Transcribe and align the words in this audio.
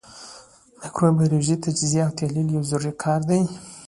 مایکروبیولوژیکي 0.79 1.61
تجزیه 1.65 2.03
او 2.05 2.15
تحلیل 2.19 2.47
یو 2.51 2.63
ضروري 2.69 2.93
کار 3.03 3.19
دی. 3.29 3.41